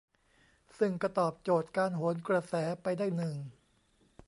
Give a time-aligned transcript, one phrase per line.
[0.79, 2.53] ซึ่งก็ตอบโจทย์การโหนกระแส
[2.83, 3.35] ไปได้หนึ่ง